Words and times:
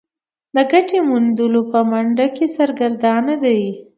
د 0.55 0.57
ګټې 0.71 0.99
موندلو 1.09 1.61
په 1.71 1.79
منډه 1.89 2.25
کې 2.35 2.45
سرګردانه 2.55 3.35
دي. 3.43 3.61